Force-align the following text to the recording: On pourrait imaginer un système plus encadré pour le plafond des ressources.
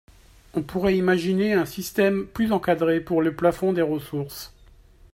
On 0.55 0.63
pourrait 0.63 0.97
imaginer 0.97 1.53
un 1.53 1.67
système 1.67 2.25
plus 2.25 2.51
encadré 2.53 3.01
pour 3.01 3.21
le 3.21 3.35
plafond 3.35 3.71
des 3.71 3.83
ressources. 3.83 4.51